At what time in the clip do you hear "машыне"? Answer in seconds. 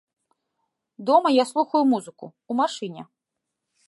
2.63-3.03